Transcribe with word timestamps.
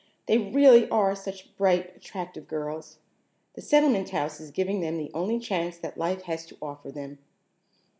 They 0.25 0.39
really 0.39 0.89
are 0.89 1.13
such 1.15 1.55
bright, 1.57 1.95
attractive 1.95 2.47
girls! 2.47 2.97
The 3.53 3.61
Settlement 3.61 4.09
House 4.09 4.39
is 4.39 4.49
giving 4.49 4.81
them 4.81 4.97
the 4.97 5.11
only 5.13 5.37
chance 5.37 5.77
that 5.77 5.95
life 5.95 6.23
has 6.23 6.43
to 6.47 6.57
offer 6.59 6.91
them." 6.91 7.19